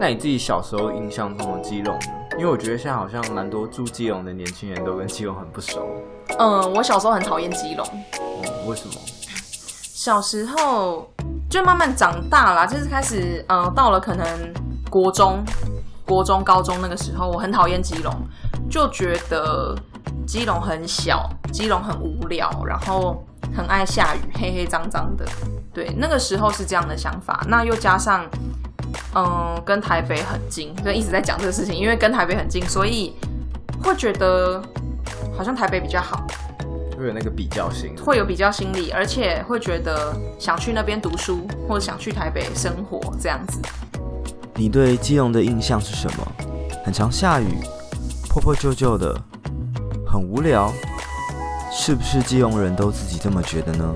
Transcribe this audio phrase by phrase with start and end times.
[0.00, 2.06] 那你自己小时候印象中的基隆呢？
[2.38, 5.86] 因为我觉得现在好像蛮多住基隆的年轻人都跟基隆很不熟。
[6.38, 7.86] 嗯，我小时候很讨厌基隆。
[7.86, 8.94] 哦，为什么？
[9.94, 11.08] 小时候
[11.48, 14.26] 就慢慢长大啦，就是开始，嗯，到了可能
[14.90, 15.44] 国中、
[16.04, 18.12] 国中、高中那个时候，我很讨厌基隆，
[18.68, 19.76] 就觉得
[20.26, 23.22] 基隆很小，基隆很无聊，然后
[23.56, 25.24] 很爱下雨，黑黑脏脏的。
[25.72, 27.44] 对，那个时候是这样的想法。
[27.46, 28.26] 那又加上。
[29.14, 31.74] 嗯，跟台北很近，就一直在讲这个事情。
[31.74, 33.14] 因为跟台北很近，所以
[33.82, 34.62] 会觉得
[35.36, 36.26] 好像台北比较好，
[36.96, 43.60] 会有那个比较心，会有比较心理，而且会觉得想去那边读书，或者想去台北生活这样子。
[44.54, 46.32] 你对基隆的印象是什么？
[46.84, 47.58] 很常下雨，
[48.28, 49.14] 破破旧旧的，
[50.06, 50.72] 很无聊，
[51.70, 53.94] 是不是基隆人都自己这么觉得呢？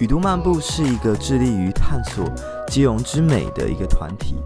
[0.00, 2.24] 雨都漫步是一个致力于探索
[2.68, 4.36] 基隆之美的一个团体，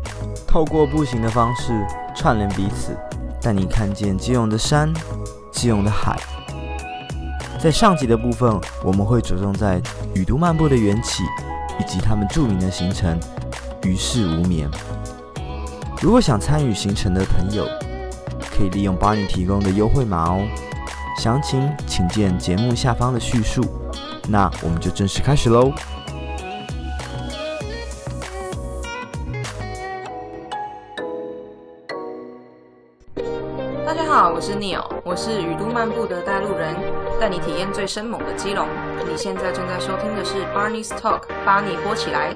[0.47, 2.97] 透过步行的方式串联彼此，
[3.41, 4.93] 带你看见基隆的山、
[5.51, 6.19] 基隆的海。
[7.59, 9.81] 在上集的部分，我们会着重在
[10.15, 11.23] 雨都漫步的缘起，
[11.79, 13.19] 以及他们著名的行程
[13.83, 14.69] “于是无眠”。
[16.01, 17.65] 如果想参与行程的朋友，
[18.57, 20.45] 可以利用巴尼提供的优惠码哦。
[21.19, 23.63] 详情请见节目下方的叙述。
[24.29, 25.73] 那我们就正式开始喽。
[34.43, 36.75] 是 Neil，我是雨都漫步的带路人，
[37.21, 38.67] 带你体验最生猛的基隆。
[39.09, 42.35] 你现在正在收听的是 Barney's Talk，巴尼播起来。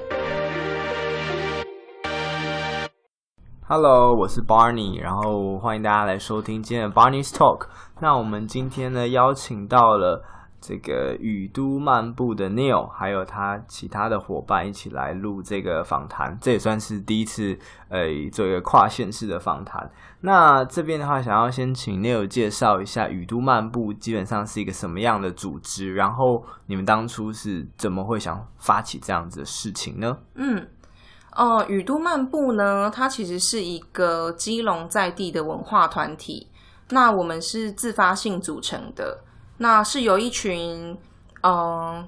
[3.67, 7.67] Hello，我是 Barney，然后欢迎大家来收听今天的 Barney's Talk。
[7.99, 10.23] 那我们今天呢，邀请到了。
[10.59, 17.57] 这个雨都漫步的 Neil，还有他其他的伙伴一起来录这个访谈，这也算是第一次，
[17.89, 19.89] 呃，做一个跨县市的访谈。
[20.21, 30.17] 那这边的话，想要先请 Neil 介绍一下雨都漫步基本上是一个什么样的组织，然后你们当初是怎么会想发起这样子的事情呢？
[30.33, 30.67] 嗯，
[31.35, 36.47] 哦、呃，雨都漫步呢，它其实是一个基隆在地的文化团体，
[36.89, 39.23] 那我们是自发性组成的。
[39.57, 40.97] 那是有一群，
[41.43, 42.07] 嗯、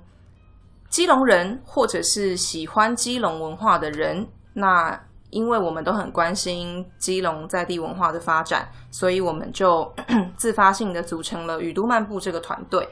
[0.89, 4.27] 基隆人，或者是喜欢基隆文化的人。
[4.53, 4.99] 那
[5.29, 9.93] 因为我们都很关心基隆在地文化的发展，所以我们就
[10.35, 12.89] 自发性的组成了雨都漫步这个团队。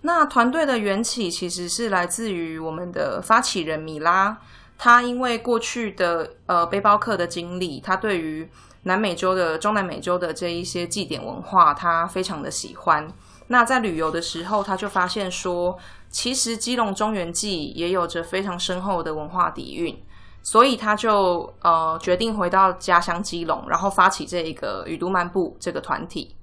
[0.00, 4.38] 那团队的缘起其实是来自于我们的发起人米拉，
[4.78, 8.48] 他因为过去的呃背包客的经历，他对于
[8.84, 13.06] 南美洲的中南美洲的这一些祭典文化，他非常的喜欢。
[13.48, 15.78] 那在旅游的时候，他就发现说，
[16.10, 19.98] 其实基隆中原祭也有着非常深厚的文化底蕴，
[20.42, 26.34] 所以他就呃决定回到家乡基隆，然后发起这一个雨都漫步这个团体。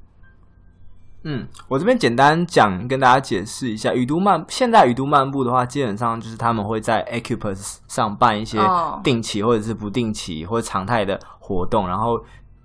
[1.26, 8.58] 嗯，我这边简单讲，跟大家解释一下，雨都漫现在雨都漫步的话，基本上就是他们会在 Acupus 上办一些
[9.04, 12.18] 定期或者是不定期或者常态的活动，然后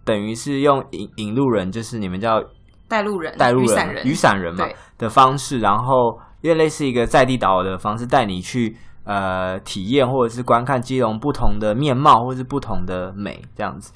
[0.04, 2.40] 等于是用引引路人，就是你们叫。
[2.88, 4.66] 带路人、带路人、雨伞人、人嘛
[4.98, 13.92] 的方式，然后因为类似一个在地导游的方式，带你去呃体验或者是观看基隆不同的面貌，或者是不同的美这样子。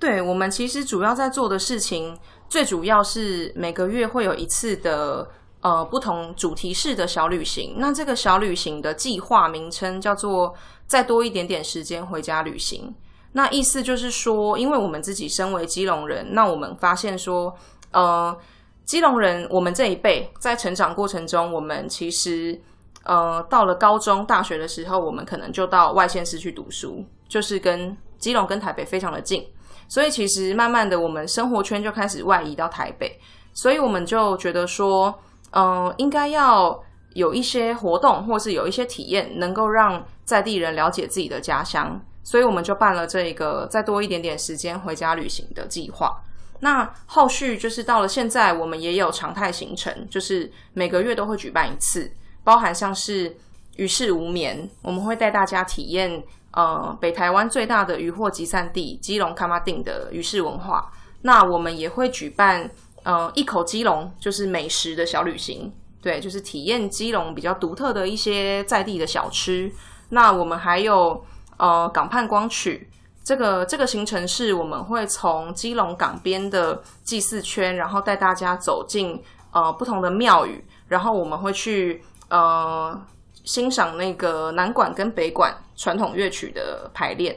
[0.00, 2.18] 对，我们其实主要在做的事情，
[2.52, 5.26] 最主要是每个月会有一次的
[5.62, 7.76] 呃不同主题式的小旅行。
[7.78, 10.54] 那这个小旅行的计划名称叫做
[10.86, 12.94] “再多一点点时间回家旅行”。
[13.32, 17.56] 那意思就是说，因为我们自己身为基隆人，那我们发现说。
[17.92, 18.36] 呃，
[18.84, 22.58] 基隆人，我们这一辈在成长过程中，我们其实
[23.04, 29.46] 呃到了高中、大学的时候，我们可能就到外县市去读书，就是跟基隆跟台北非常的近，
[29.92, 33.14] 所以其实慢慢的，我们生活圈就开始外移到台北，
[33.52, 35.14] 所以我们就觉得说，
[35.50, 46.18] 呃，应该要有一些活动，或是有一些体验，能够让在地人了解自己的家乡，所以我们就办了这个再多一点点时间回家旅行的计划。
[46.60, 52.10] 那后续就是到了现在，我们也有常态行程，就是每个月都会举办一次，
[52.42, 53.36] 包含像是
[53.76, 60.90] 于是无眠，我们会带大家体验呃北台湾最大的渔获集散地基隆崁仔顶的渔市文化。
[61.22, 62.70] 那我们也会举办
[63.04, 69.72] 呃一口基隆，就是美食的小旅行，对，就是体验基隆比较独特的一些在地的小吃。
[70.10, 71.24] 那我们还有
[71.56, 72.88] 呃港畔光曲。
[73.24, 79.22] 这个这个行程是我们会从基隆港边的祭祀圈，然后带大家走进
[79.52, 83.00] 呃不同的庙宇，然后我们会去呃
[83.44, 87.36] 欣赏那个南馆跟北馆传统乐曲的排练。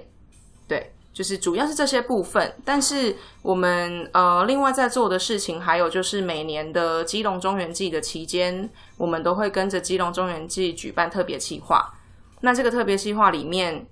[0.67, 11.93] 对，就是主要是这些部分，但是我们呃另外在做的事情，还有就是每年的基隆中元祭的期间，我们都会跟着基隆中元祭举办特别企划。
[12.41, 13.85] 那这个特别计划里面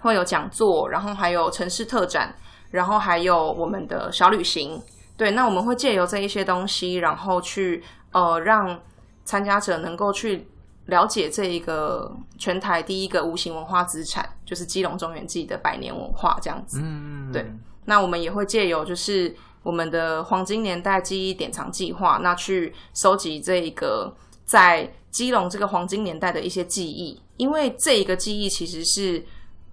[0.00, 2.34] 会有讲座，然后还有城市特展，
[2.70, 4.80] 然后还有我们的小旅行。
[5.16, 8.80] 对，那我们会借由这一些东西，然后去呃让
[9.24, 10.48] 参加者能够去。
[10.88, 16.80] 了解这一个全台第一个无形文化资产，就是基隆中元祭的百年文化这样子。
[16.82, 17.46] 嗯，对。
[17.84, 24.14] 那我们也会借由就是我们的黄金年代记忆典藏计划，那去收集这一个
[24.44, 29.22] 在基隆这个黄金年代的一些记忆，因为这一个记忆其实是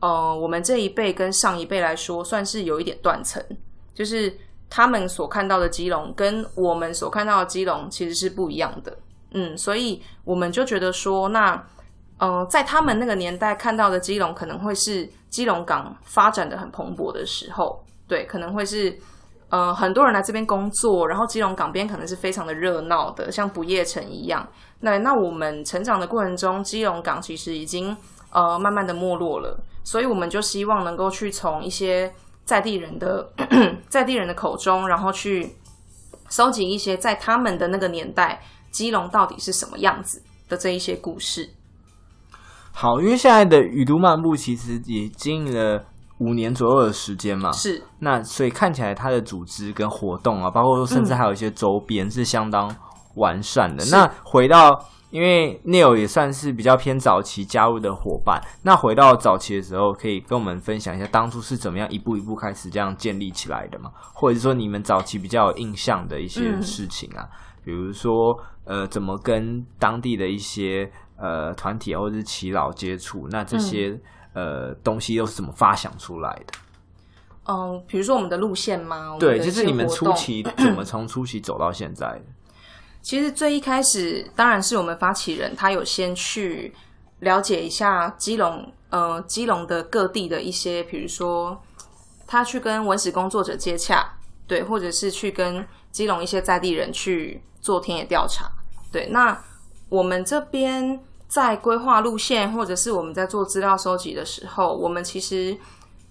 [0.02, 3.42] 呃我们这一辈跟上一辈来说算是有一点断层，
[3.94, 4.38] 就是
[4.70, 8.98] 他们所看到的基隆跟我们所看到的基隆其实是不一样的。
[9.38, 11.62] 嗯，所以我们就觉得说，那，
[12.20, 18.98] 呃，在他们那个年代看到的基隆，可能会是基隆港发展的很蓬勃的时候，对，可能会是，
[19.50, 24.48] 呃，很多人来这边工作，然后基隆港边可能是非常的热闹的，像不夜城一样。
[24.80, 27.94] 那那我们成长的过程中，基隆港其实已经
[28.32, 32.10] 呃慢慢的没落了，所以我们就希望能够去从一些
[32.46, 33.30] 在地人的
[33.90, 35.58] 在地人的口中，然后去
[36.30, 38.42] 收集一些在他们的那个年代。
[38.76, 41.50] 基隆到底是什么样子的这一些故事？
[42.74, 45.86] 好，因为现在的雨都漫步其实也经营了
[46.18, 47.82] 五年左右的时间嘛，是。
[48.00, 52.70] 那所以看起来它的组织跟活动啊，包括说甚至还有一些周边是相当
[53.16, 53.82] 完善的。
[53.86, 54.70] 嗯、那回到，
[55.10, 63.90] 因为 Neil 也算是比较偏早期加入的伙伴，那回到早期的时候，可以跟我们分享一下当初是怎么样一步一步开始这样建立起来的吗？
[64.14, 67.24] 或者是说你们早期比较有印象的一些事情啊？
[67.24, 73.28] 嗯比如说，呃，怎么跟当地的一些呃团体或者是耆老接触？
[73.32, 74.00] 那这些、
[74.34, 76.54] 嗯、呃东西又是怎么发想出来的？
[77.48, 79.18] 嗯，比如说我们的路线吗？
[79.20, 82.22] 对，就是你们初期 怎么从初期走到现在的？
[83.02, 86.74] 其实最一开始，当然是我们发起人他有先去
[87.20, 91.56] 了解一下基隆，呃，基隆的各地的一些，比如说
[92.26, 94.04] 他去跟文史工作者接洽，
[94.48, 95.64] 对，或者是去跟
[95.96, 97.42] 基隆一些在地人去。
[97.66, 98.48] 做田野调查，
[98.92, 99.36] 对，那
[99.90, 105.58] 我们这边在规划路线，或者是我们在做资料收集的时候，我们其实，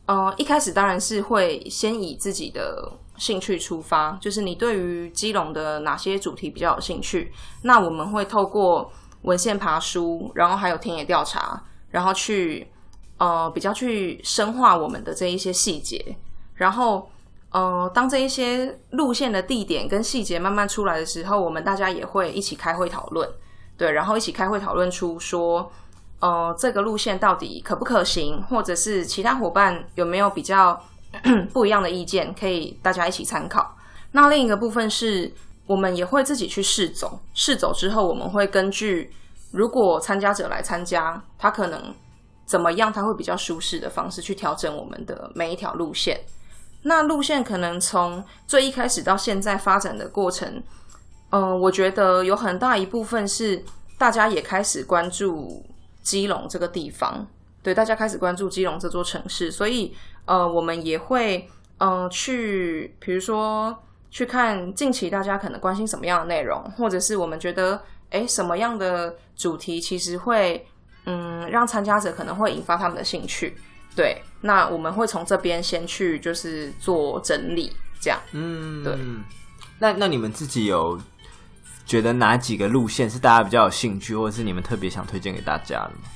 [0.06, 7.32] 呃，一开始当然是会先以自己的兴趣出发，就是你对于基隆的哪些主题比较有兴趣，
[7.62, 8.90] 那我们会透过
[9.22, 12.66] 文献爬书，然后还有田野调查，然后去，
[13.18, 16.16] 呃，比较去深化我们的这一些细节，
[16.56, 17.08] 然后。
[17.54, 23.30] 呃，当这一些路线的地点跟细节慢慢出来的时候，我们大家也会一起开会讨论，
[23.78, 25.70] 对，然后一起开会讨论出说，
[26.18, 30.76] 呃，这个路线到底可不可行，或者是其他伙伴有没有比较
[31.54, 33.76] 不一样的意见，可以大家一起参考。
[34.10, 35.32] 那另一个部分是
[35.68, 39.12] 我们也会自己去试走，试走之后，我们会根据
[39.52, 41.94] 如果参加者来参加，他可能
[42.44, 46.20] 怎么样，他会比较舒适的方式去调整我们的每一条路线。
[46.84, 50.62] 那路线可能从最一开始到现在发展的过程，
[51.30, 53.64] 嗯、我觉得有很大一部分是
[53.98, 55.64] 大家也开始关注
[56.02, 57.26] 基隆这个地方，
[57.62, 63.76] 对，大家开始关注基隆这座城市，所以呃，我们也会嗯、去，比如说
[64.10, 70.64] 去看近期大家可能关心什么样的内容，或者是我们觉得诶什么样的主题其实会
[71.06, 73.56] 嗯让参加者可能会引发他们的兴趣。
[73.96, 78.20] 对，那我们会从这边先去，就是做整理，这样。
[78.32, 78.94] 嗯，对。
[79.78, 81.00] 那那你们自己有
[81.86, 86.08] 觉得哪几个路线是大家比较有兴趣，或者是你们特别想推荐给大家的吗？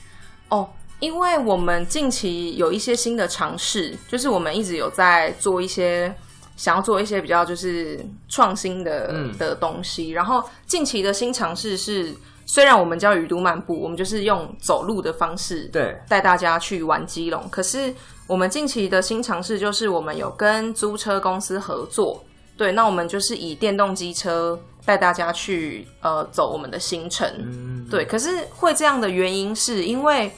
[0.51, 0.69] 哦，
[1.01, 6.15] 因为我们近期有一些新的尝试，就是我们一直有在做一些，
[6.55, 10.11] 想要做一些比较就是创新的、嗯、的东西。
[10.11, 12.15] 然后近期的新尝试是。
[12.51, 17.47] 虽然我们叫雨都漫步，我们就是用走路的方式，对，带大家去玩基隆。
[17.51, 17.95] 可是
[18.29, 22.23] 我们近期的新尝试就是，我们有跟租车公司合作，
[22.59, 28.05] 对，那我们就是以电动机车带大家去呃走我们的行程，嗯，对。
[28.05, 30.31] 可是会这样的原因是因为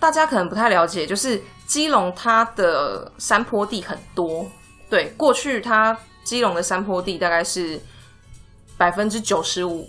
[0.00, 4.46] 大家可能不太了解，就是基隆它的山坡地很多，
[4.88, 7.78] 对，过去它基隆的山坡地大概是
[8.78, 9.88] 百分之九十五。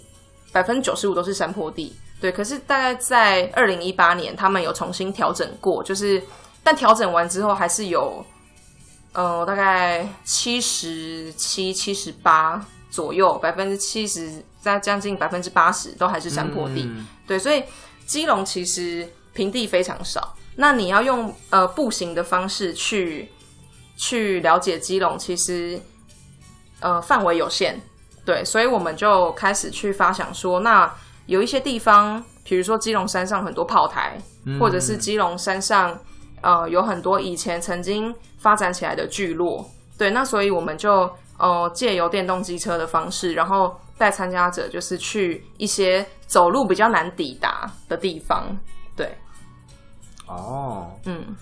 [0.54, 2.32] 百分之九十五都是山坡地，对。
[2.32, 6.24] 可是大概在二零一八年，他们有重新调整过，就是
[6.68, 8.26] 但调整完之后，还是有，
[9.14, 17.40] 呃，大概七十七、七十八左右，百分之七十，在将近百分之八十都还是山坡地，嗯、对。
[17.40, 17.64] 所以
[18.06, 23.32] 基隆其实平地非常少，那你要用呃步行的方式去
[23.96, 25.82] 去了解基隆，其实
[26.82, 27.82] 呃范围有限，
[28.26, 30.94] 对，所以我们就开始去发想说，那
[31.28, 35.98] 有一些地方，比如说基隆山上很多炮台，嗯、或者是基隆山上
[36.48, 48.58] 呃有很多以前曾经发展起来的聚落，对，那所以我们就呃借由电动机车的方式，然后带参加者就是去一些走路比较难抵达的地方，
[48.96, 49.12] 对。
[50.26, 51.36] 哦，嗯，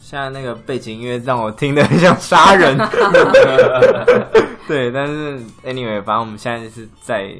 [0.00, 2.76] 现在那个背景音乐让我听得很像杀人，
[4.66, 7.32] 对，但是 anyway，反正我们现在是在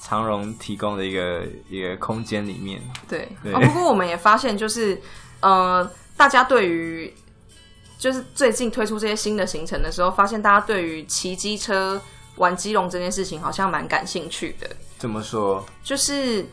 [0.00, 3.28] 长荣提供的一个一个空间里面，对。
[3.42, 5.00] 不过我们也发现，就是
[5.40, 7.12] 呃，大家对于
[7.98, 12.00] 就是最近推出这些新的行程的时候，发现大家对于骑机车
[12.36, 14.68] 玩基隆这件事情好像蛮感兴趣的。
[14.98, 15.64] 怎么说？
[15.82, 16.44] 就是。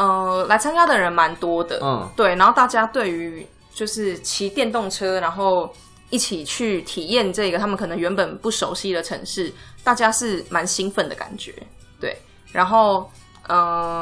[0.00, 3.44] 呃，来参加的人蛮多的，嗯，对，然后大家对于
[3.74, 5.68] 就是骑电动车，然后
[6.10, 11.52] 一起去体验这个他们可能原本不熟悉的城市，大家是蛮兴奋的感觉，
[11.98, 12.16] 对。
[12.52, 13.10] 然后，
[13.48, 13.58] 嗯、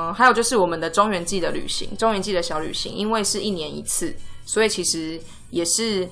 [0.09, 4.15] 呃，还有就是我们的中原季的旅行，中原季的小旅行，因为是一年一次，
[4.47, 6.09] 所以其实也是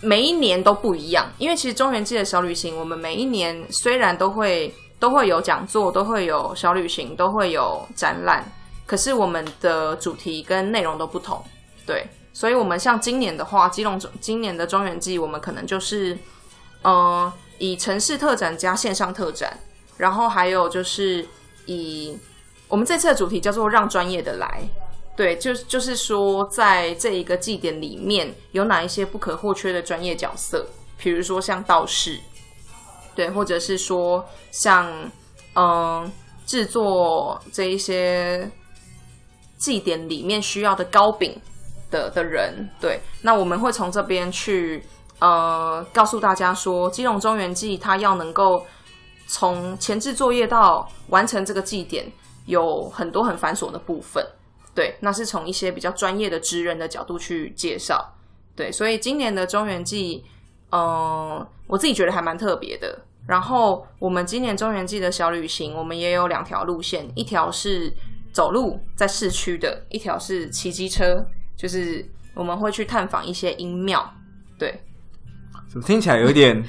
[0.00, 1.28] 每一年都不一样。
[1.38, 8.44] 因为其实中原季的小旅行，我们每一年虽然都会都会有讲座，都会有小旅行，都会有展览。
[8.86, 11.42] 可是我们的主题跟内容都不同，
[11.84, 16.14] 对，所以，我们像今年的话，基隆今年的中原季，我们可能就是，
[16.82, 19.58] 嗯、呃，以城市特展加线上特展，
[19.96, 21.26] 然后还有就是
[21.64, 22.16] 以
[22.68, 24.62] 我们这次的主题叫做“让专业的来”，
[25.16, 30.66] 对，就就是说，在这一个祭典里面有哪一些不可或缺的专业角色，
[30.98, 32.20] 比如说像道士，
[33.14, 35.10] 对，或者是说像
[35.54, 36.12] 嗯、
[36.44, 38.48] 制作这一些。
[39.58, 41.34] 祭典里面需要的糕饼
[41.90, 44.84] 的的人，对，那我们会从这边去
[45.18, 48.62] 呃告诉大家说，基隆中原祭它要能够
[49.26, 52.04] 从前置作业到完成这个祭典，
[52.44, 54.22] 有很多很繁琐的部分，
[54.76, 58.14] 对，那是从一些比较专业的职人的角度去介绍，
[58.54, 60.24] 对，所以今年的中元祭，
[60.70, 62.96] 嗯、我自己觉得还蛮特别的。
[63.26, 67.92] 然后我们今年中元祭的小旅行，我们也有两条路线，一条是。
[68.32, 71.24] 走路在市区的一条是骑机车，
[71.56, 74.12] 就是我们会去探访一些阴庙。
[74.58, 74.78] 对，
[75.66, 76.62] 怎么听起来有点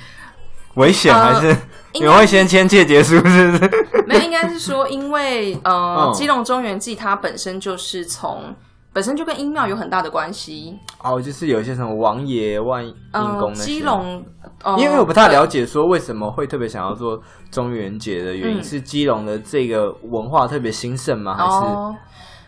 [0.78, 1.14] 危险？
[1.14, 1.56] 还是
[1.94, 3.16] 你们会先签切结束？
[3.16, 4.06] 是不是？
[4.08, 8.56] 没有，应该是说，因为呃，基隆中原祭它本身就是从。
[8.94, 12.94] 本身就跟阴庙有很大的关系哦，就是有一些什么王爷、万阴
[13.40, 13.64] 公那。
[13.64, 14.26] 基隆，
[14.64, 21.36] 呃，因为我不太了解，说为什么会特别想要做中元节的原因，嗯、是基隆的这个文化特别兴盛吗？
[21.38, 21.50] 还是？
[21.76, 21.96] 哦、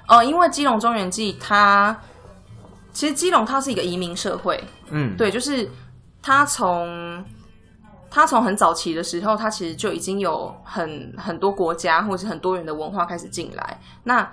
[0.08, 1.96] 呃，因为基隆中原祭，它
[2.94, 4.60] 其实基隆它是一个移民社会，
[4.90, 5.70] 嗯，对，就是
[6.20, 7.24] 它从
[8.10, 14.30] 它从很早期的时候，它其实就已经有很很多国家或者是很多元的文化开始进来，那。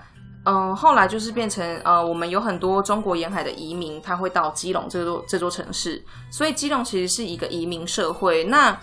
[0.48, 8.44] 嗯，后来就是变成呃，我们有很多中国沿海的移民，他会到基隆这座这座城市，所以基隆其实是一个移民社会。
[8.44, 8.78] 那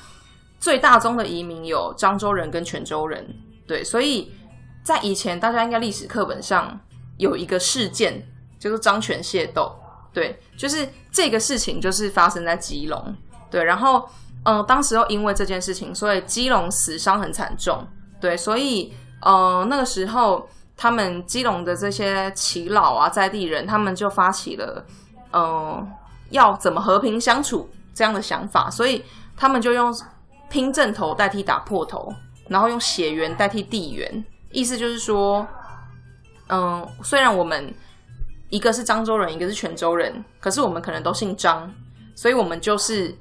[0.59, 3.25] 最大宗的移民有漳州人跟泉州人，
[3.65, 4.29] 对，所以
[4.83, 6.77] 在以前大家应该历史课本上
[7.15, 8.21] 有一个事件，
[8.59, 9.73] 叫做漳泉械斗，
[10.12, 13.15] 对，就是这个事情就是发生在基隆，
[13.50, 14.05] 对，然后、
[14.45, 17.88] 呃，当时候因为这件事情，所以基隆死伤很惨重，
[18.19, 20.47] 对，所以呃那个时候。
[20.75, 24.83] 他们基隆的这些耆老啊，在地人，他们就发起了，
[25.31, 25.88] 嗯、呃，
[26.31, 29.05] 要怎么和平相处这样的想法，所以
[29.38, 29.95] 他们就用
[30.50, 32.12] 拼阵头代替打破头，
[32.47, 35.45] 然后用血缘代替地缘，意思就是说，
[36.47, 37.71] 嗯、虽然我们
[38.50, 41.71] 一个是漳州人，一个是泉州人，可是我们可能都姓张，
[42.15, 43.15] 所以我们就是，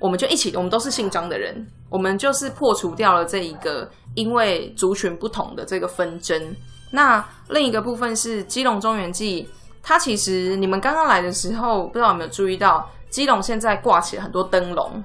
[0.00, 6.54] 我们就一起，我们都是姓张的人，我们就是破除掉了这一个因为族群不同的这个纷争。
[6.90, 9.48] 那另一个部分是基隆中原祭，
[9.82, 15.02] 它其实你们刚刚来的时候，不知道有没有注意到，基隆现在挂起了很多灯笼。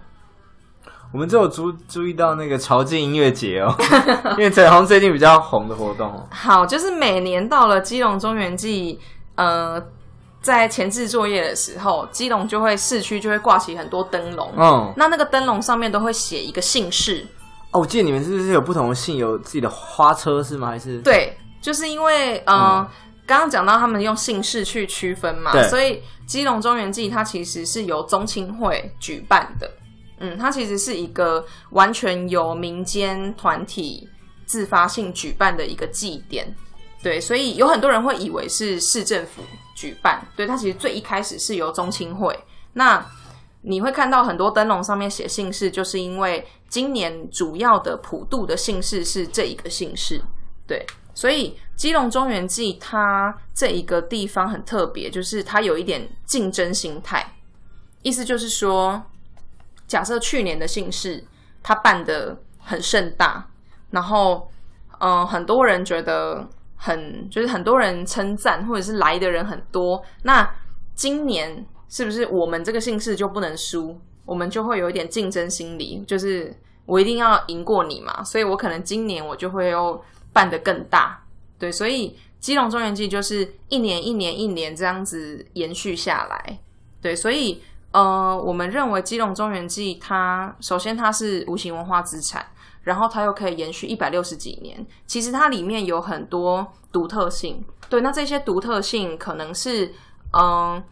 [1.12, 3.72] 我们就有注注意到那个潮境音乐节哦，
[4.36, 6.12] 因为彩虹最近比较红的活动。
[6.32, 9.00] 好，就是每年到了基隆中原祭，
[9.36, 9.80] 呃，
[10.44, 14.54] 在前置作业的时候，基隆就会市区就会挂起很多灯笼。
[14.56, 17.26] 嗯，那那个灯笼上面都会写一个姓氏。
[17.72, 20.68] 哦，我记得你们是不是有不同的姓，有自己的花车是吗？
[20.68, 21.36] 还是对。
[21.62, 22.86] 就是因为，呃，
[23.26, 29.72] 刚刚讲到他们用姓氏去区分嘛，所以基隆中原祭它其实是由宗亲会举办的，
[30.20, 34.06] 嗯，它其实是一个完全由民间团体
[34.46, 36.54] 自发性举办的一个祭典，
[37.02, 39.42] 对，所以有很多人会以为是市政府
[39.76, 42.38] 举办，对，它其实最一开始是由中青会。
[42.74, 43.06] 那
[43.62, 50.22] 你会看到很多灯笼上面写姓氏，就是因为今年主要的普渡的姓氏是这一个姓氏，
[50.68, 57.36] 对，所以基隆中原祭它这一个地方很特别，就是它有一点竞争心态，
[58.02, 59.02] 意思就是说，
[59.88, 61.24] 假设去年的姓氏
[61.62, 63.48] 它办得很盛大，
[63.92, 64.50] 然后
[65.00, 66.48] 嗯、很多人觉得。
[66.86, 70.04] 很就是很多人称赞，或者是来的人很多。
[70.24, 70.54] 那
[70.94, 73.98] 今年是不是我们这个姓氏就不能输？
[74.26, 76.54] 我们就会有一点竞争心理，就是
[76.86, 78.22] 我一定要赢过你嘛。
[78.22, 81.24] 所以我可能今年我就会又办得更大。
[81.58, 86.60] 对，所以基隆中原祭就是一年一年一年这样子延续下来。
[87.02, 92.46] 对，所以呃，我们认为基隆中原祭它首先它是无形文化资产。
[92.84, 97.64] 然后它又可以延续一百六十几年，其实它里面有很多独特性。
[97.90, 99.92] 对，那这些独特性可能是，
[100.34, 100.84] 嗯，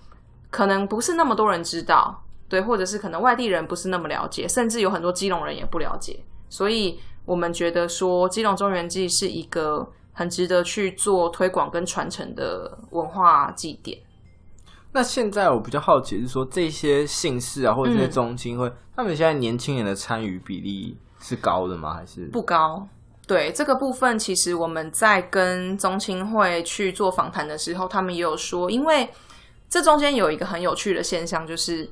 [0.50, 6.24] 可能不是那么多人知道，对，或者是可能外地人不是那么了解，甚至有很多基隆人也不了解。
[6.50, 13.98] 所以我们觉得说，基隆中原祭是一个很值得去做推广跟传承的文化祭典。
[14.94, 21.94] 那现在我比较好奇是说，这些姓氏啊，或者这些宗亲会，嗯、他们现在年轻人的参与比例，是高的吗？
[21.94, 22.86] 还是不高？
[23.28, 29.08] 对，这个部分，其实我们在跟中青会去做访谈的时候，他们也有说，因为
[29.70, 31.90] 这中间有一个很有趣的现象，就是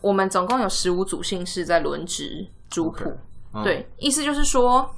[0.00, 3.04] 我们总共有十五组姓氏在轮值族谱。
[3.04, 3.16] Okay.
[3.52, 3.64] Oh.
[3.64, 4.90] 对，意思就是说，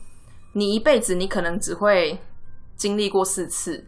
[0.55, 2.19] 你一辈子你可能只会
[2.77, 3.87] 经历过四次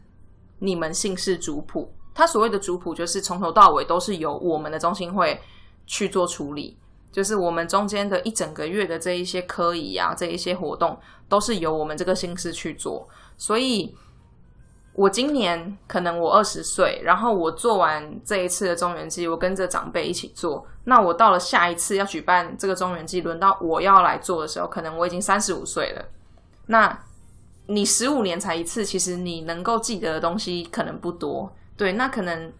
[0.59, 1.91] 你们姓氏族谱。
[2.15, 5.41] 他所谓的族谱，就是从头到尾都是由我们的中青会
[5.87, 6.77] 去做处理。
[7.13, 13.07] 就是我们中间的一整个月的这一些科仪啊，这一些活动都是由我们这个姓氏去做。
[13.37, 13.95] 所以，
[14.95, 20.67] 我今年可能我二十岁，然后我做完这一次的中元祭，我跟着长辈一起做。
[20.85, 26.05] 那我到了下一次要举办这个中元祭，轮到我要来做的时候，可能我已经三十五岁了。
[26.67, 26.99] 那
[27.67, 31.55] 你十五年才一次，其实你能够记得的东西可能不多。
[31.77, 32.51] 对，那可能。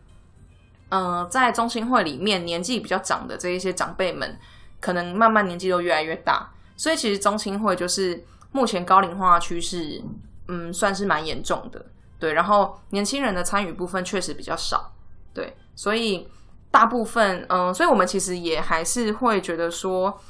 [0.95, 4.39] 嗯、在中青会里面，年纪比较长的这一些长辈们，
[4.79, 10.03] 可能慢慢年纪都越来越大，所以其实中青会就是目前高龄化趋势，
[10.49, 11.83] 嗯，算是蛮严重的，
[12.19, 12.35] 对。
[12.35, 14.93] 然后年轻人的参与部分确实比较少，
[15.33, 16.29] 对，所以
[16.71, 20.21] 大部分，嗯、所以我们其实也还是会觉得说，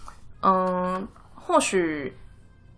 [0.43, 2.17] 嗯、或许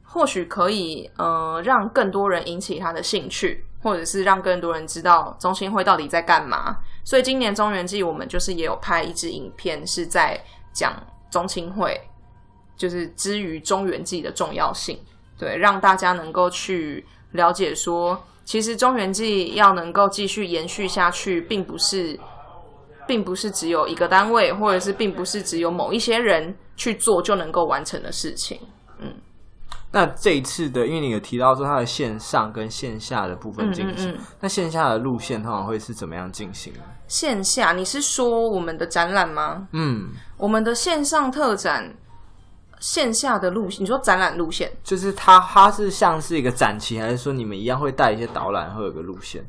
[0.04, 3.66] 或许可以，呃，让更多人引起他的兴趣。
[3.84, 10.42] 或者是让更多人知道中青会到底在干嘛，所以今年中元祭我们就是也有拍一支影片，是在
[10.72, 10.94] 讲
[11.30, 12.00] 中青会，
[12.78, 14.98] 就是之于中元祭的重要性，
[15.38, 22.18] 对，让大家能够去了解说，其实中元祭要能够继续延续下去，并不是，
[23.06, 28.58] 并不是只有一个单位，或者是并不是只有某一些人去做就能够完成的事情，
[29.94, 36.72] 那这一次的，因为你有提到说它的线上跟线下的部分进行，嗯嗯嗯，那线下的路线通常会是怎么样进行？
[37.06, 39.68] 线下，你是说我们的展览吗？
[39.70, 41.94] 嗯，我们的线上特展，
[42.80, 49.48] 线下的路线，你说展览路线，就是它，它是像是一个展期，还是说你们一样会带一些导览，会有个路线？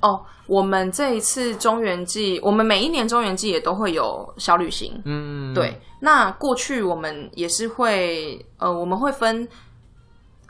[0.00, 5.00] 哦，我们这一次中原季，我们每一年中原季也都会有小旅行。
[5.04, 5.80] 嗯，对。
[6.00, 9.46] 那过去我们也是会，呃，我们会分。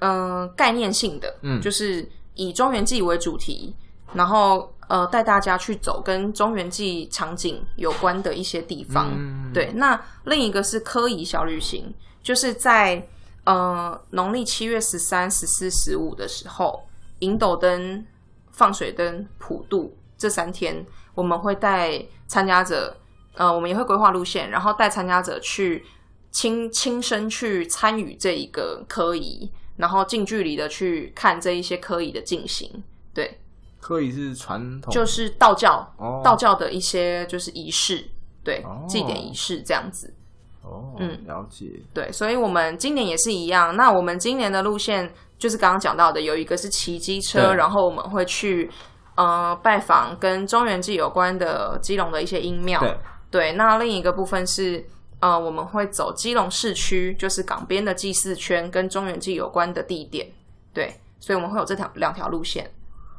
[0.01, 3.75] 嗯、呃，概念性的，嗯，就是以中原记为主题，
[4.13, 9.11] 然后呃，带大家去走跟中原记场景有关的一些地方。
[9.17, 13.07] 嗯、对，那另一个是科仪小旅行，就是在
[13.45, 16.87] 呃农历七月十三、十四、十五的时候，
[17.21, 18.07] 引斗灯、
[18.53, 22.97] 放水灯、普渡这三天，我们会带参加者，
[23.35, 25.85] 呃，我们也会规划路线，然后带参加者去
[26.31, 29.51] 亲亲身去参与这一个科仪。
[29.77, 33.39] 然后近距离的去看这一些科仪的进行，对，
[33.81, 38.09] 科仪是传统，就是道教，哦、道教的一些就是仪式，
[38.43, 40.13] 对，哦、祭典仪式这样子。
[40.63, 41.67] 哦，嗯，了解。
[41.93, 43.77] 对，所以我们今年也是一样。
[43.77, 48.71] 那我们今年的路线就是刚刚讲到的，有一个是骑机车，然后我们会去
[49.15, 52.81] 呃拜访跟中原祭有关的基隆的一些阴庙。
[52.81, 52.99] 对，
[53.31, 54.85] 对，那另一个部分是。
[55.21, 60.27] 呃，我们会走基隆市区，就是港边的祭祀圈，跟中原祭有关的地点，
[60.75, 62.71] 对，所以我们会有这条两条路线，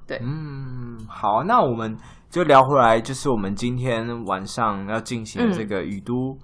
[0.06, 1.98] 对，嗯，好，那我们
[2.30, 6.38] 就聊回来，就是我们今天晚上要进行这个雨都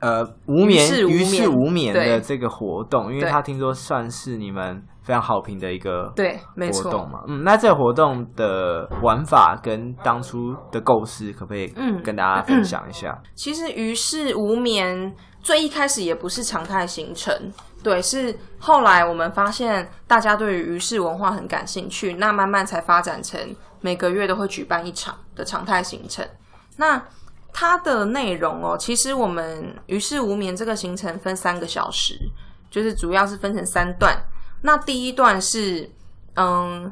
[0.00, 6.38] 呃无眠于事事无眠的这个活动，因为他听说算是你们非常好评的一个对
[6.72, 7.20] 活动嘛。
[7.26, 13.10] 嗯，那这个活动的玩法跟当初的构思，可不可以嗯跟大家分享一下？
[13.10, 17.32] 嗯、其实于事无眠最一开始也不是常态行程，
[17.82, 23.40] 对，是后来我们发现大家对于于世文化很感兴趣，那慢慢才发展成
[23.80, 26.26] 每个月都会举办一场的常态行程。
[26.76, 27.02] 那
[27.60, 32.16] 它的内容哦，其实我们于事无眠这个行程分三个小时，
[32.70, 34.16] 就是主要是分成三段。
[34.62, 35.90] 那第一段是，
[36.36, 36.88] 嗯，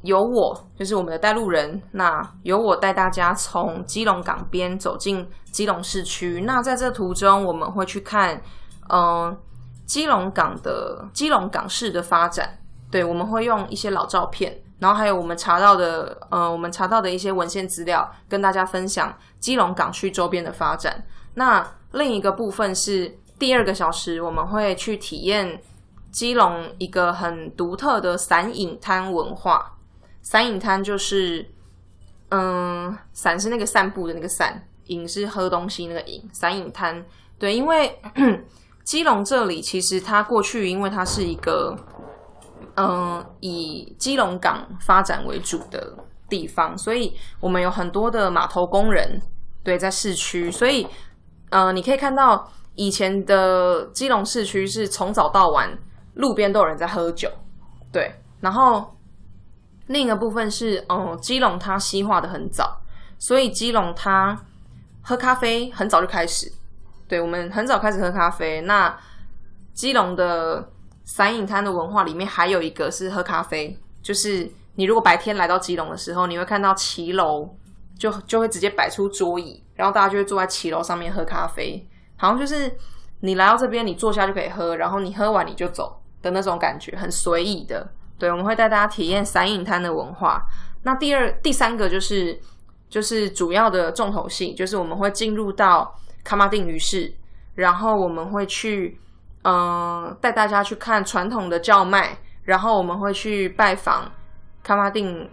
[0.00, 6.40] 由我就是我们的带路人，那由我带大家从基隆港边走进基隆市区。
[6.46, 8.40] 那在这途中，我们会去看，
[8.88, 9.36] 嗯，
[9.84, 12.58] 基隆港的基隆港市的发展。
[12.90, 14.58] 对，我们会用一些老照片。
[14.78, 21.04] 然后还有我们查到的，呃，我们查到的一些文献资料，跟大家分享基隆港区周边的发展。
[21.34, 25.60] 那另一个部分是第二个小时，我们会去体验
[26.12, 29.76] 基隆一个很独特的散饮摊文化。
[30.22, 31.44] 散饮摊就是，
[32.30, 36.22] 嗯，散是那个散步的那个散，饮是喝东西那个饮。
[36.32, 37.04] 散饮摊，
[37.36, 38.00] 对，因为
[38.84, 41.76] 基隆这里其实它过去，因为它是一个。
[42.80, 45.96] 嗯，以基隆港发展为主的
[46.28, 49.20] 地方，所以我们有很多的码头工人，
[49.64, 50.86] 对，在市区，所以，
[51.50, 55.76] 呃，你可以看到以前的基隆市区是从早到晚，
[56.14, 57.28] 路边都有人在喝酒，
[57.90, 58.14] 对。
[58.40, 58.96] 然后
[59.88, 62.80] 另一个部分是，嗯，基隆它西化的很早，
[63.18, 64.40] 所以基隆它
[65.02, 66.46] 喝咖啡很早就开始，
[67.08, 68.60] 对，我们很早开始喝咖啡。
[68.60, 68.96] 那
[69.74, 70.70] 基隆的。
[71.08, 77.48] 散饮摊的文化里面还有一个是喝咖啡，就是你如果白天来到基隆的时候，你会看到骑楼
[77.98, 82.70] 就就会直接摆出桌椅，然后大家就会坐在骑楼上面喝咖啡，好像就是
[83.20, 87.90] 你来到这边，你坐下就可以喝，然后你喝完你就走的那种感觉，很随意的。
[88.18, 90.44] 对，我们会带大家体验散饮摊的文化。
[90.82, 92.38] 那第二、第三个就是
[92.90, 97.10] 就是主要的重头戏，就是我们会进入到卡马丁鱼市，
[97.54, 99.00] 然后我们会去。
[99.48, 104.12] 嗯，带大家去看传统的叫卖，然后我们会去拜访
[104.62, 105.26] 卡马丁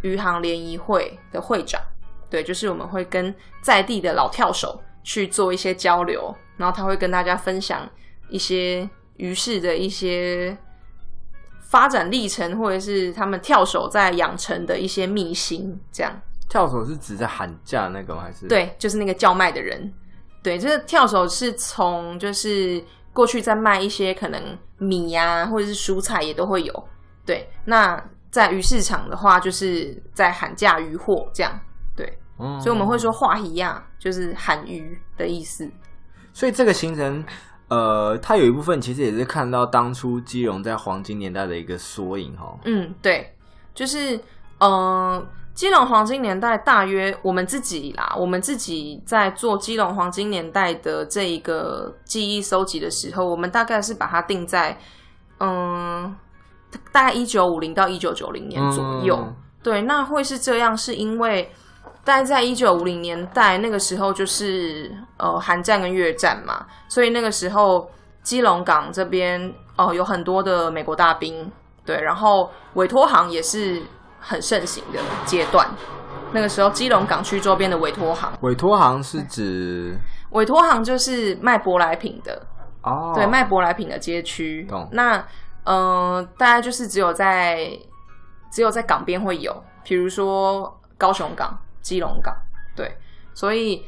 [0.00, 1.80] 余杭联谊会的会长，
[2.28, 7.88] 对，就是我们会跟在地的老跳手去做一些交流，然后他会跟大家分享
[8.28, 8.88] 一些
[9.18, 10.56] 鱼市的一些
[11.60, 15.78] 发展历程，或者是他们跳手在养成的一些秘辛。
[15.92, 18.22] 这样，跳手是指在喊价那个吗？
[18.24, 18.48] 还是？
[18.48, 19.92] 对，就是那个叫卖的人。
[20.42, 22.82] 对，这个跳手是从就是。
[23.12, 26.88] 过去在卖一些可能米呀、啊，或者是蔬菜也都会有。
[27.26, 31.60] 对，那在鱼市场的话，就是在喊价鱼货这样。
[31.96, 35.70] 对，嗯、所以我们会说话一样，就是喊鱼的意思。
[36.32, 37.24] 所以这个行程，
[37.68, 42.58] 呃，它有一部分其实也是看到当初基隆在黄金年代的一个缩影哈。
[42.64, 43.34] 嗯，对，
[43.74, 44.16] 就是
[44.58, 44.70] 嗯。
[44.70, 54.78] 呃基隆黄金年代大约我们自己啦，我们自己在做基隆黄金年代的这一个记忆搜集的时候，我们大概是把它定在
[55.38, 56.16] 嗯，
[56.92, 59.18] 大概一九五零到一九九零年左右。
[59.20, 61.52] 嗯、对，那会是这样，是因为
[62.04, 67.90] 大概在一九五零年代那个时候，就是呃韩战跟越战嘛，所以那个时候
[68.22, 71.52] 基隆港这边哦、呃、有很多的美国大兵，
[71.84, 73.82] 对，然后委托行也是。
[74.20, 75.66] 很盛行的阶段，
[76.32, 79.96] 那个时候基隆港区周边的委托行，委托行是指？
[80.30, 82.46] 委托行就是卖舶来品的。
[82.82, 84.64] 哦，对，卖舶来品的街区。
[84.64, 84.88] 懂。
[84.92, 85.16] 那
[85.64, 87.70] 嗯、呃，大概就是只有在
[88.52, 92.34] 只有在港边会有，比如说高雄港、基隆港，
[92.76, 92.96] 对，
[93.34, 93.82] 所以。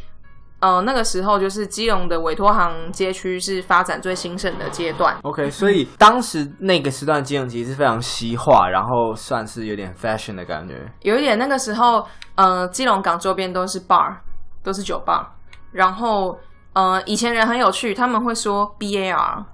[0.62, 5.18] 呃，那个时候就是基隆的委托行街区是发展最兴盛的阶段。
[5.22, 10.80] OK，所以当时那个时段基隆其实是非常西化，然后算是有点 fashion 的感觉。
[11.00, 14.14] 有一点，那个时候，呃，基隆港周边都是 bar，
[14.62, 15.34] 都是酒吧。
[15.72, 16.38] 然后，
[16.74, 19.44] 呃，以前人很有趣，他们会说 BAR，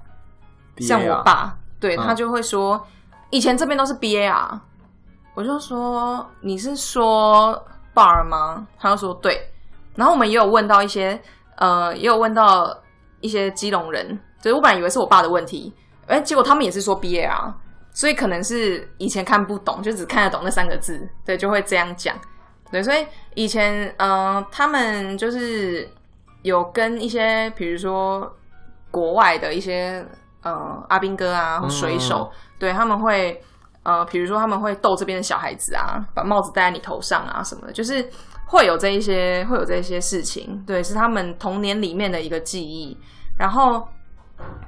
[0.76, 2.82] 像我爸，对，他就会说，嗯、
[3.30, 4.60] 以前这边都是 BAR。
[5.34, 8.66] 我就说，你是说 bar 吗？
[8.78, 9.40] 他就说对。
[9.98, 11.20] 然后我们也有问到一些，
[11.56, 12.72] 呃，也有问到
[13.20, 15.74] 一些基隆人，所以我本来以为是我爸的问题，
[16.06, 17.52] 哎，结果他们也是说 BAR，
[17.92, 22.16] 所以可能是以前看不懂，就只看得懂那三个字，对，就会这样讲，
[22.70, 25.90] 对，所以以前，呃，他们就是
[26.42, 28.32] 有跟一些，比如说
[28.92, 30.06] 国外的一些，
[30.44, 33.42] 呃，阿兵哥啊，水手，嗯、对，他们会，
[33.82, 38.08] 呃，比如说他们会逗这边的小孩子啊，把帽子戴在你头上啊什么的，就是。
[38.48, 42.98] 会有这一些会有这一些事情，对，是他们童年里面的一个记忆。
[43.38, 43.86] 然后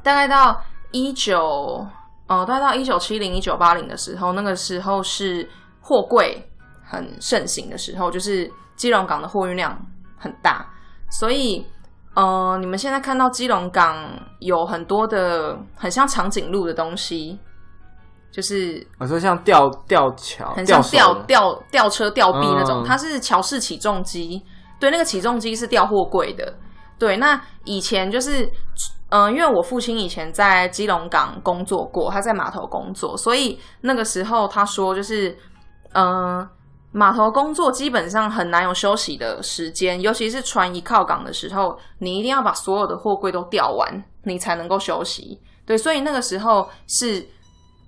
[0.02, 0.62] 大概到
[0.92, 1.84] 一九，
[2.28, 5.48] 呃，大概到一九七零、一九八零的时候，那个时候是
[5.80, 6.40] 货柜
[6.84, 9.76] 很盛行的时候，就是基隆港的货运量
[10.16, 10.64] 很大，
[11.10, 11.66] 所以。
[12.12, 14.04] 呃，你们现在看到基隆港
[14.40, 17.38] 有很多的很像长颈鹿的东西，
[18.30, 24.42] 就是我说像吊吊桥，很像吊吊吊车吊臂那种，嗯、它是桥式起重机，
[24.78, 26.54] 对，那个起重机是吊货柜的，
[26.98, 27.16] 对。
[27.16, 28.44] 那以前就是，
[29.08, 35.36] 嗯、呃，因为我父亲以前在基隆港工作过，他在码头工作，所以那个时候他说就是，
[35.92, 36.48] 嗯、呃。
[36.92, 45.40] 码头工作基本上很难有休息的时间，尤其是船一靠港的时候，你一定要把所有的货柜都吊完，你才能够休息。
[45.64, 47.24] 对，所以那个时候是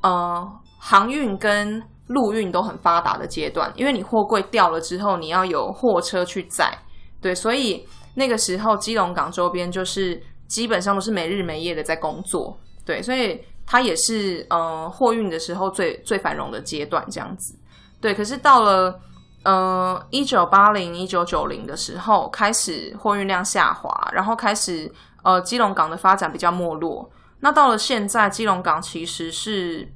[0.03, 6.77] 呃航运跟陆运都很发达的阶段，因为你货柜掉了之后，你要有货车去载。
[7.21, 12.59] 对，所以那个时候基隆港周边就是基本上都是没日没夜的在工作。
[12.85, 17.57] 对，所以它也是呃货运的时候最最繁荣的阶段，这样子。
[18.01, 19.01] 对，可是到了
[19.45, 24.91] 呃一九八零一九九零的时候，开始货运量下滑，然后开始
[25.23, 27.09] 呃基隆港的发展比较没落。
[27.43, 29.87] 那到了现在，基隆港其实是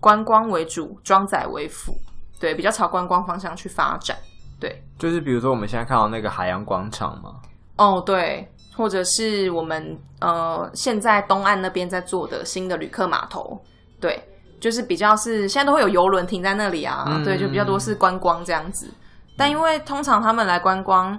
[0.00, 1.92] 观光为主，装载为辅，
[2.38, 4.16] 对，比较朝观光方向去发展。
[4.60, 7.34] 对，就是比如说我们现在看到那个海洋广场嘛，
[7.76, 13.60] 哦，对，或者是我们呃现在东岸那边在做的新的旅客码头，
[14.00, 14.22] 对。
[14.60, 18.88] 就是比较是现在都会有游轮停在那里啊，嗯、对，就比较多是观光这样子。
[19.36, 21.12] 但因为通常他们来观光，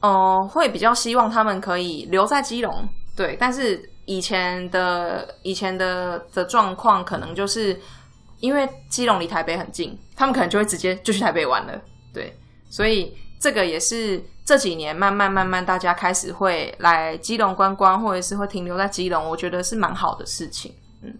[0.00, 3.36] 哦、呃，会比较希望他们可以留在基隆，对。
[3.40, 7.78] 但是以前的以前的的状况，可能就是
[8.40, 11.78] 因为基隆离台北很近，他们可能就会直接就去台北玩了，
[12.14, 12.34] 对。
[12.70, 20.74] 所以这个也是这几年慢慢慢慢大家开始会来基隆观光，或者是会停留在基隆，我觉得是蛮好的事情。
[21.02, 21.14] 嗯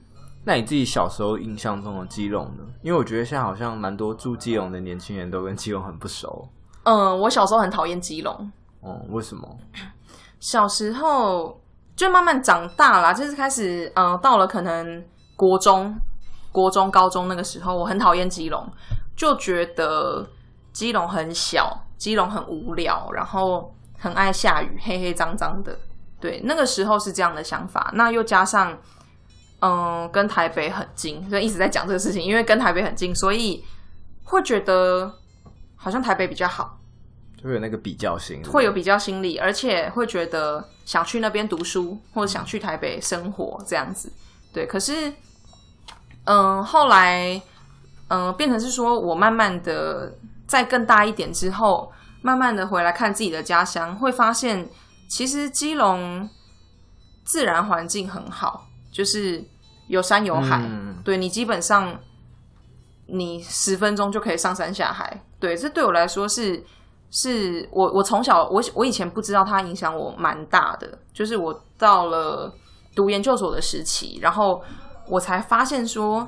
[0.44, 2.64] 那你自己小时候印象中的基隆呢？
[2.80, 6.48] 因为我觉得现在好像蛮多住基隆的年轻人都跟基隆很不熟。
[6.84, 8.32] 嗯，我小时候很讨厌基隆。
[8.80, 9.58] 哦、嗯，为什么？
[10.40, 11.60] 小时候
[11.98, 15.92] 就慢慢长大啦，就是开始，嗯，到了可能国中、
[16.52, 18.64] 国中、高中那个时候，我很讨厌基隆，
[19.16, 20.24] 就觉得
[20.72, 25.76] 基隆很小，基隆很无聊，然后很爱下雨，黑黑脏脏的。
[26.20, 27.90] 对，那个时候是这样的想法。
[27.94, 28.78] 那又加上。
[29.60, 32.22] 嗯，跟台北很近，所以一直在讲这个事情。
[32.22, 33.64] 因为跟台北很近，所以
[34.22, 35.12] 会觉得
[35.74, 36.77] 好像台北比较好，
[37.40, 44.12] 就会有那个比较心，会有比较心理，而且会觉得想去那边读书，或者想去台北生活这样子。
[44.52, 45.12] 对，可是，
[46.24, 47.40] 嗯，后来，
[48.08, 50.12] 嗯，变成是说我慢慢的
[50.46, 54.68] 在更大一点之后，慢慢的回来看自己的家乡，会发现
[55.08, 56.28] 其实基隆
[57.24, 58.66] 自然环境很好。
[58.90, 59.44] 就是
[59.86, 62.00] 有山有海，嗯、对，你基本上
[63.06, 65.22] 你十分钟就可以上山下海。
[65.38, 66.64] 对，这对我来说是
[67.10, 72.52] 是我我从小我我以前不知道它影响我蛮大的，就是我到了
[72.94, 74.62] 读研究所的时期，然后
[75.08, 76.26] 我才发现说，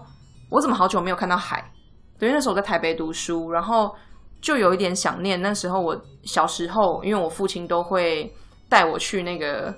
[0.51, 1.73] 我怎么好久没有看到海？
[2.19, 3.95] 对，因为那时候我在台北读书，然后
[4.40, 8.35] 就有一点想念那时候我小时候，因为我父亲都会
[8.69, 9.75] 带我去那个。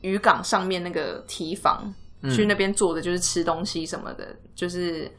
[0.00, 1.92] 渔港上面那个堤防，
[2.30, 5.10] 去那边坐着就是吃东西什么的，就是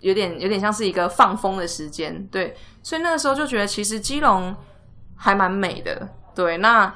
[0.00, 4.54] 有点有点像是一个放风的时间，对，所以那个时候就觉得其实基隆
[5.16, 6.94] 还蛮美的，对，那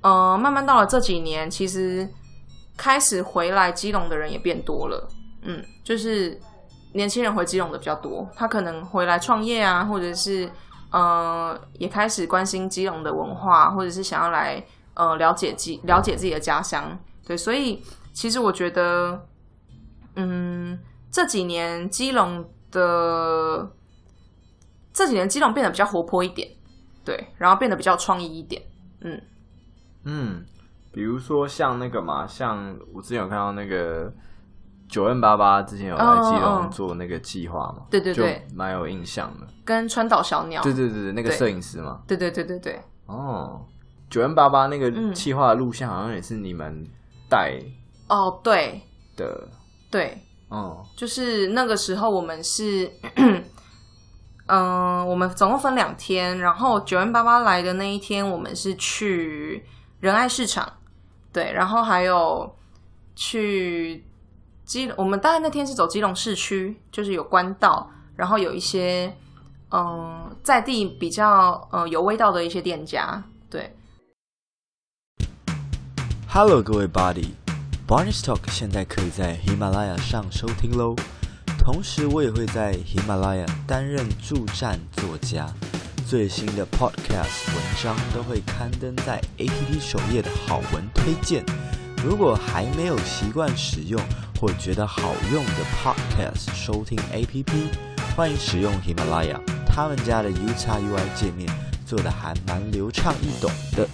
[0.00, 2.08] 呃慢慢到了这几年，其实
[2.76, 5.08] 开始回来基隆的人也变多了，
[5.42, 6.40] 嗯，就是
[6.92, 10.50] 年轻人回基隆的比较多，他可能回来创业啊，或者是
[10.90, 14.64] 呃也开始关心基隆的文化，或者是想要来。
[14.96, 19.26] 呃，了解基了解自己的家乡，对，所以其实我觉得，
[20.14, 20.78] 嗯，
[21.14, 23.70] 这几年基隆的
[24.92, 26.50] 这几年基隆变得比较活泼一点，
[27.04, 28.60] 对，然后变得比较创意一点，
[29.02, 29.22] 嗯。
[30.02, 30.44] 嗯，
[30.90, 34.12] 比如说像那个嘛，像我之前有看到那个
[34.88, 43.64] 九 N 八八之前有来基隆做那个计划嘛，对对对，蛮有印象的，跟川岛小鸟，对对对对，那个摄影师嘛，对对对对对，哦。
[44.10, 46.84] 九 N 八八那个计划的录像好像也是你们
[47.30, 47.56] 带
[48.08, 48.82] 哦，对。
[49.16, 49.48] 的，
[49.92, 50.20] 对，
[50.54, 52.90] 哦，就是那个时候我们是，
[54.46, 59.64] 嗯，我们总共分两天，然后九 N 八八来的那一天，我们是去
[60.00, 60.72] 仁爱市场，
[61.32, 62.54] 对，然后还有
[63.16, 64.04] 去
[64.64, 69.12] 基，我们大概那天是走基隆市区，就是有关道，然后有一些。
[69.76, 73.20] 嗯，在地比较呃有味道的一些店家。
[73.50, 73.74] 对
[76.28, 76.86] ，Hello，各位
[77.86, 80.96] Barney's Talk 现在可以在喜马拉雅上收听喽。
[81.58, 85.46] 同时，我也会在喜马拉雅担任助战作家，
[86.08, 91.44] 最新的 Podcast 文章都会刊登在 APP 首页的好文推荐。
[92.02, 94.00] 如果还没有习惯使用
[94.40, 97.68] 或觉得好用的 Podcast 收听 APP，
[98.16, 101.46] 欢迎使用喜马拉雅，他们家的 UXUI 界面
[101.84, 103.86] 做得还蛮流畅易懂的。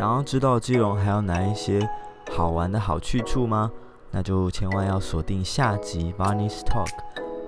[0.00, 1.86] 想要知道基隆还有哪一些
[2.34, 3.70] 好玩的好去处吗？
[4.10, 6.88] 那就千万要锁定下集 Barney's Talk，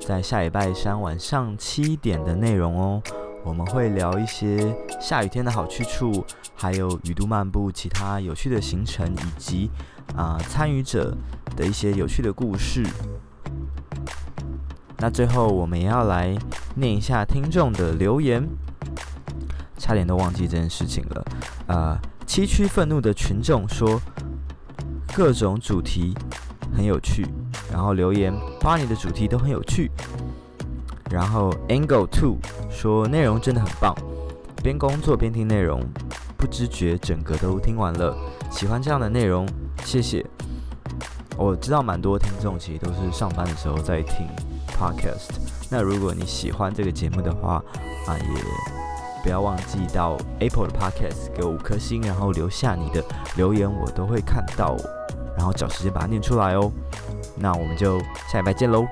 [0.07, 3.03] 在下礼拜三晚上七点的内容哦。
[3.43, 6.23] 我们会聊一些下雨天的好去处，
[6.55, 9.71] 还有雨都漫步其他有趣的行程，以及
[10.15, 11.17] 啊、参与者
[11.57, 12.87] 的一些有趣的故事。
[14.99, 16.37] 那最后我们也要来
[16.75, 18.47] 念一下听众的留言，
[19.79, 21.25] 差点都忘记这件事情了。
[21.67, 22.01] 啊、呃，
[22.35, 24.01] 七区愤怒的群众说
[25.15, 26.15] 各种主题
[26.75, 27.27] 很有趣，
[27.71, 29.91] 然后留言 Barney 的主题都很有趣。
[31.11, 32.39] 然后 Angle Two
[32.71, 33.95] 说内容真的很棒，
[34.63, 35.83] 边工作边听内容，
[36.39, 38.17] 不知觉整个都听完了，
[38.51, 39.47] 喜欢这样的内容，
[39.85, 40.25] 谢谢。
[41.37, 44.27] 我知道蛮多听众其实都是上班的时候在听
[44.69, 45.29] Podcast，
[45.71, 47.63] 那如果你喜欢这个节目的话，
[48.07, 48.25] 啊也
[49.23, 53.03] 不要忘记到 Apple 的 Podcast 给我五颗星，然后留下你的
[53.37, 54.77] 留言，我都会看到，
[55.37, 56.71] 然后找时间把它念出来哦。
[57.37, 57.99] 那我们就
[58.31, 58.87] 下礼拜见喽。